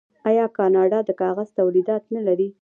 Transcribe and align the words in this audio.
آیا 0.29 0.45
کاناډا 0.57 0.99
د 1.05 1.09
کاغذ 1.21 1.49
تولیدات 1.59 2.03
نلري؟ 2.15 2.49